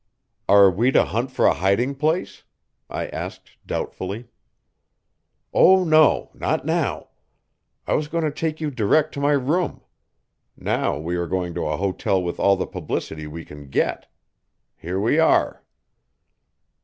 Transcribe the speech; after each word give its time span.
"Are 0.49 0.71
we 0.71 0.91
to 0.93 1.05
hunt 1.05 1.29
for 1.29 1.45
a 1.45 1.53
hiding 1.53 1.93
place?" 1.93 2.43
I 2.89 3.05
asked 3.09 3.51
doubtfully. 3.67 4.29
"Oh, 5.53 5.83
no; 5.83 6.31
not 6.33 6.65
now. 6.65 7.09
I 7.85 7.93
was 7.93 8.07
going 8.07 8.23
to 8.23 8.31
take 8.31 8.59
you 8.59 8.71
direct 8.71 9.13
to 9.13 9.19
my 9.19 9.33
room. 9.33 9.81
Now 10.57 10.97
we 10.97 11.15
are 11.17 11.27
going 11.27 11.53
to 11.53 11.67
a 11.67 11.77
hotel 11.77 12.19
with 12.19 12.39
all 12.39 12.55
the 12.55 12.65
publicity 12.65 13.27
we 13.27 13.45
can 13.45 13.67
get. 13.69 14.11
Here 14.75 14.99
we 14.99 15.19
are." 15.19 15.61